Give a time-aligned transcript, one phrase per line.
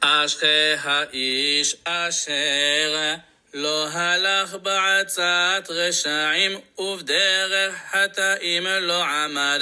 [0.00, 3.14] אשרי האיש אשר
[3.54, 9.60] לא הלך בעצת רשעים ובדרך חטאים לא עמד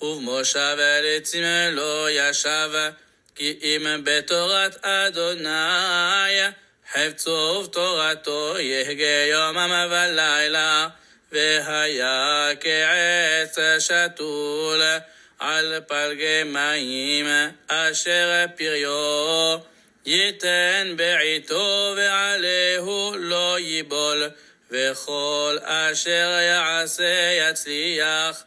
[0.00, 0.76] ובמושב
[1.16, 2.70] עצים לא ישב
[3.34, 6.40] כי אם בתורת אדוני
[6.92, 10.88] חפצו תורתו יהגה יומם ולילה
[11.32, 14.82] והיה כעץ שתול
[15.38, 17.26] על פלגי מים
[17.68, 19.58] אשר פריו
[20.08, 24.30] ייתן בעיתו ועליהו לא ייבול
[24.70, 28.44] וכל אשר יעשה יצליח.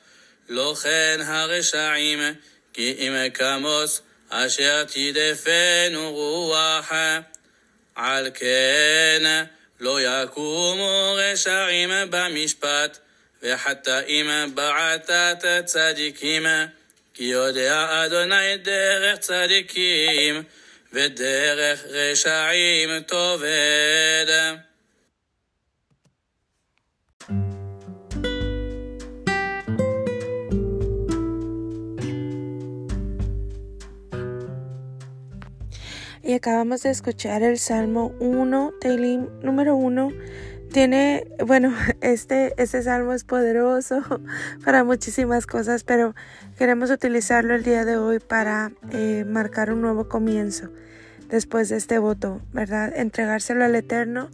[0.49, 2.19] לא כן הרשעים
[2.73, 6.91] כי אם כמוס אשר תדפנו רוח.
[7.95, 9.45] על כן
[9.79, 12.97] לא יקומו רשעים במשפט
[13.43, 16.45] וחטאים בעתת צדיקים
[17.13, 20.43] כי יודע אדוני דרך צדיקים
[20.92, 24.26] ודרך רשעים תאבד.
[36.28, 40.12] Y acabamos de escuchar el Salmo 1, Teilim número 1.
[40.71, 44.01] tiene, bueno, este, este salmo es poderoso
[44.65, 46.15] para muchísimas cosas, pero
[46.57, 50.69] queremos utilizarlo el día de hoy para eh, marcar un nuevo comienzo
[51.29, 52.93] después de este voto, ¿verdad?
[52.95, 54.29] Entregárselo al Eterno.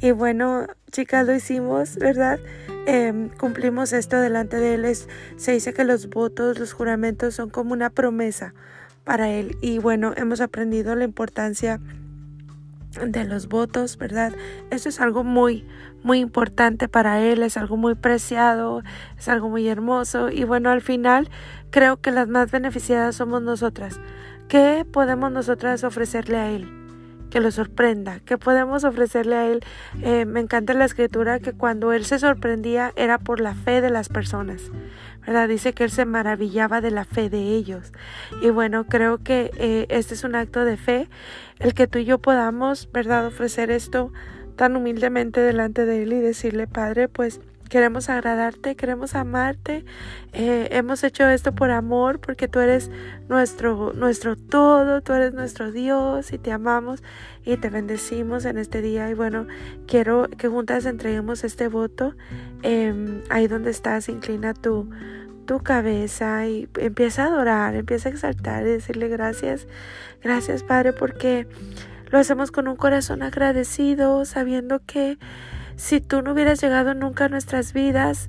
[0.00, 2.40] Y bueno, chicas, lo hicimos, ¿verdad?
[2.86, 4.96] Em, cumplimos esto delante de Él.
[5.36, 8.54] se dice que los votos, los juramentos son como una promesa
[9.04, 9.56] para Él.
[9.60, 11.80] Y bueno, hemos aprendido la importancia
[12.90, 14.32] de los votos, ¿verdad?
[14.70, 15.64] Esto es algo muy,
[16.02, 18.82] muy importante para Él, es algo muy preciado,
[19.18, 20.30] es algo muy hermoso.
[20.30, 21.28] Y bueno, al final
[21.70, 24.00] creo que las más beneficiadas somos nosotras.
[24.48, 26.79] ¿Qué podemos nosotras ofrecerle a Él?
[27.30, 29.60] Que lo sorprenda, ¿Qué podemos ofrecerle a Él.
[30.02, 33.90] Eh, me encanta la escritura que cuando Él se sorprendía era por la fe de
[33.90, 34.70] las personas.
[35.26, 35.48] ¿verdad?
[35.48, 37.92] Dice que él se maravillaba de la fe de ellos.
[38.42, 41.08] Y bueno, creo que eh, este es un acto de fe,
[41.58, 44.12] el que tú y yo podamos, ¿verdad?, ofrecer esto
[44.56, 49.84] tan humildemente delante de él y decirle, Padre, pues queremos agradarte, queremos amarte,
[50.32, 52.90] eh, hemos hecho esto por amor, porque tú eres
[53.28, 57.02] nuestro, nuestro todo, tú eres nuestro Dios y te amamos
[57.44, 59.08] y te bendecimos en este día.
[59.08, 59.46] Y bueno,
[59.86, 62.14] quiero que juntas entreguemos este voto.
[62.62, 64.90] Em, ahí donde estás, inclina tu,
[65.46, 69.68] tu cabeza y empieza a adorar, empieza a exaltar y decirle gracias,
[70.22, 71.46] gracias Padre, porque
[72.10, 75.18] lo hacemos con un corazón agradecido, sabiendo que
[75.80, 78.28] si tú no hubieras llegado nunca a nuestras vidas,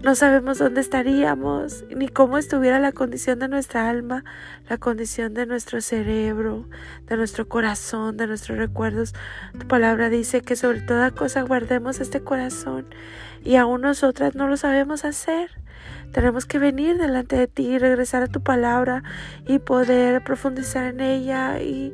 [0.00, 4.24] no sabemos dónde estaríamos, ni cómo estuviera la condición de nuestra alma,
[4.68, 6.68] la condición de nuestro cerebro,
[7.08, 9.12] de nuestro corazón, de nuestros recuerdos.
[9.58, 12.86] Tu palabra dice que sobre toda cosa guardemos este corazón
[13.42, 15.50] y aún nosotras no lo sabemos hacer.
[16.12, 19.02] Tenemos que venir delante de ti, regresar a tu palabra
[19.48, 21.92] y poder profundizar en ella y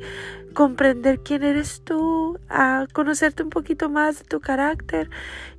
[0.55, 5.11] comprender quién eres tú, a conocerte un poquito más de tu carácter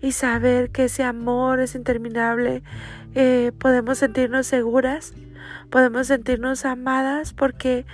[0.02, 2.64] y saber que ese amor es interminable.
[3.16, 5.14] Eh, podemos sentirnos seguras,
[5.70, 7.86] podemos sentirnos amadas porque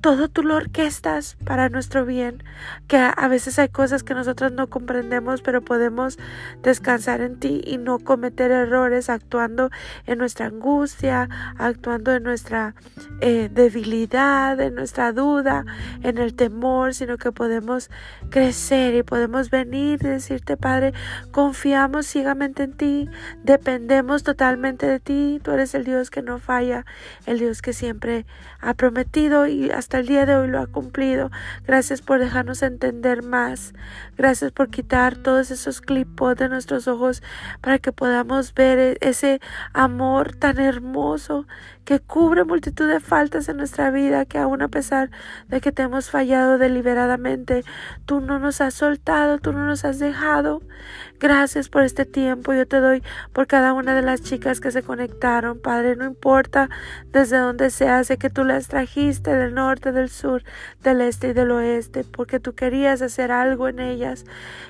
[0.00, 2.42] todo tú lo orquestas para nuestro bien,
[2.88, 6.18] que a veces hay cosas que nosotros no comprendemos, pero podemos
[6.62, 9.70] descansar en ti y no cometer errores actuando
[10.06, 11.28] en nuestra angustia,
[11.58, 12.74] actuando en nuestra
[13.20, 15.64] eh, debilidad, en nuestra duda,
[16.02, 17.90] en el temor, sino que podemos
[18.30, 20.94] crecer y podemos venir y decirte, Padre,
[21.30, 23.08] confiamos ciegamente en ti,
[23.42, 26.86] dependemos totalmente de ti, tú eres el Dios que no falla,
[27.26, 28.24] el Dios que siempre
[28.60, 31.30] ha prometido y hasta el día de hoy lo ha cumplido.
[31.66, 33.74] Gracias por dejarnos entender más.
[34.16, 37.22] Gracias por quitar todos esos clipos de nuestros ojos
[37.60, 39.40] para que podamos ver e-, ese
[39.72, 41.46] amor tan hermoso
[41.84, 45.10] que cubre multitud de faltas en nuestra vida, que aun a pesar
[45.48, 47.64] de que te hemos fallado deliberadamente,
[48.06, 50.62] tú no nos has soltado, tú no nos has dejado.
[51.20, 52.54] Gracias por este tiempo.
[52.54, 53.02] Yo te doy
[53.34, 55.94] por cada una de las chicas que se conectaron, Padre.
[55.94, 56.70] No importa
[57.12, 60.42] desde dónde sea, sé que tú las trajiste del norte, del sur,
[60.82, 64.24] del este y del oeste, porque tú querías hacer algo en ellas.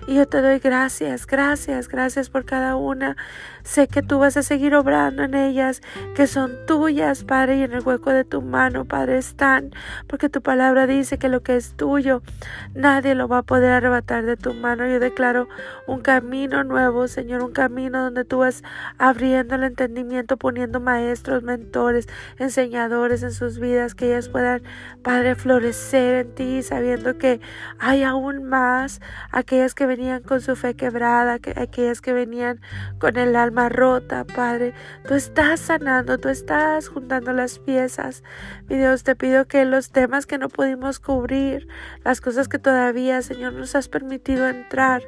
[0.09, 3.17] Y yo te doy gracias, gracias, gracias por cada una.
[3.63, 5.83] Sé que tú vas a seguir obrando en ellas,
[6.15, 9.71] que son tuyas Padre, y en el hueco de tu mano, Padre, están,
[10.07, 12.23] porque tu palabra dice que lo que es tuyo,
[12.75, 14.87] nadie lo va a poder arrebatar de tu mano.
[14.87, 15.49] Yo declaro
[15.87, 18.63] un camino nuevo, Señor, un camino donde tú vas
[18.99, 22.09] abriendo el entendimiento, poniendo maestros, mentores,
[22.39, 24.63] enseñadores en sus vidas, que ellas puedan,
[25.03, 27.41] Padre, florecer en ti, sabiendo que
[27.79, 29.01] hay aún más
[29.33, 32.61] aquellas que venían con su fe quebrada, aquellas que venían
[32.99, 34.75] con el alma rota, Padre.
[35.07, 38.23] Tú estás sanando, tú estás juntando las piezas.
[38.69, 41.69] Mi Dios, te pido que los temas que no pudimos cubrir,
[42.05, 45.03] las cosas que todavía, Señor, nos has permitido entrar,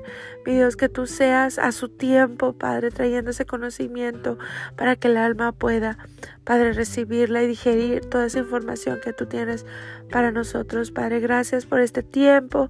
[0.45, 4.39] mi Dios, que tú seas a su tiempo, Padre, trayendo ese conocimiento
[4.77, 5.99] para que el alma pueda,
[6.45, 9.65] Padre, recibirla y digerir toda esa información que tú tienes
[10.11, 10.91] para nosotros.
[10.91, 12.69] Padre, gracias por este tiempo.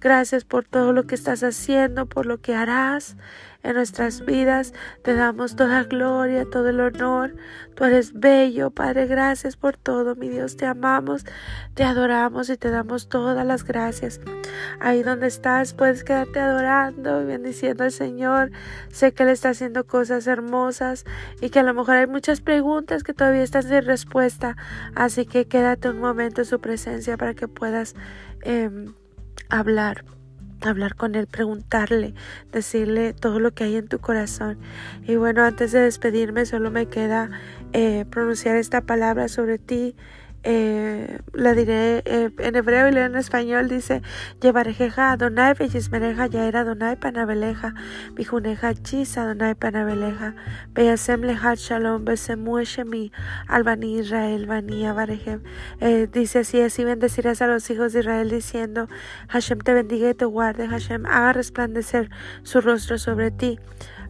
[0.00, 3.16] Gracias por todo lo que estás haciendo, por lo que harás
[3.62, 4.72] en nuestras vidas.
[5.02, 7.34] Te damos toda gloria, todo el honor.
[7.74, 9.06] Tú eres bello, Padre.
[9.06, 10.56] Gracias por todo, mi Dios.
[10.56, 11.24] Te amamos,
[11.74, 14.20] te adoramos y te damos todas las gracias.
[14.80, 18.50] Ahí donde estás, puedes quedarte adorando y bendiciendo al Señor.
[18.90, 21.04] Sé que Él está haciendo cosas hermosas
[21.40, 24.56] y que a lo mejor hay muchas preguntas que todavía están sin respuesta.
[24.94, 27.94] Así que quédate un momento en su presencia para que puedas
[28.42, 28.94] em,
[29.48, 30.04] hablar
[30.66, 32.14] hablar con él, preguntarle,
[32.52, 34.58] decirle todo lo que hay en tu corazón.
[35.06, 37.30] Y bueno, antes de despedirme, solo me queda
[37.72, 39.94] eh, pronunciar esta palabra sobre ti
[40.44, 44.02] eh, la diré eh, en hebreo y en español, dice,
[44.40, 47.74] Llevarejeja Adonai, Bellismereja, era Adonai, Panabeleja,
[48.14, 50.34] Bijuneja, Chis Adonai, Panabeleja,
[50.74, 52.58] Beyasem Lehat Shalom, Besemu
[53.48, 55.42] Albani Israel, Bani Avarejem.
[55.80, 58.88] Eh, dice así, así bendecirás a los hijos de Israel diciendo,
[59.28, 62.10] Hashem te bendiga y te guarde, Hashem haga resplandecer
[62.42, 63.58] su rostro sobre ti.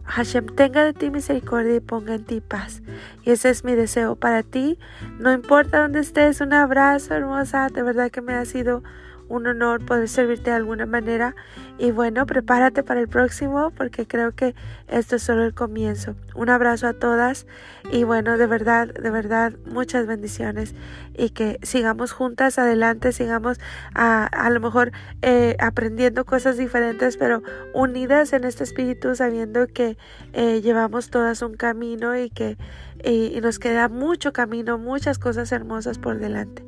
[0.09, 2.81] Hashem tenga de ti misericordia y ponga en ti paz.
[3.23, 4.79] Y ese es mi deseo para ti.
[5.19, 7.69] No importa dónde estés, un abrazo hermosa.
[7.69, 8.83] De verdad que me ha sido
[9.29, 11.35] un honor poder servirte de alguna manera.
[11.77, 14.53] Y bueno, prepárate para el próximo porque creo que
[14.89, 16.15] esto es solo el comienzo.
[16.35, 17.47] Un abrazo a todas
[17.91, 20.75] y bueno, de verdad, de verdad, muchas bendiciones
[21.15, 23.59] y que sigamos juntas adelante, sigamos
[23.93, 24.91] a, a lo mejor
[25.21, 27.43] eh, aprendiendo cosas diferentes, pero
[27.73, 29.97] unidas en este espíritu, sabiendo que
[30.33, 32.57] eh, llevamos todas un camino y que
[33.03, 36.63] y, nos queda mucho camino, muchas cosas hermosas por delante.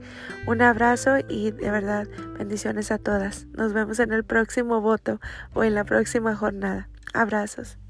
[0.47, 2.07] Un abrazo y de verdad
[2.51, 3.47] bendiciones a todas.
[3.53, 5.21] Nos vemos en el próximo voto
[5.53, 6.89] o en la próxima jornada.
[7.13, 7.80] Abrazos.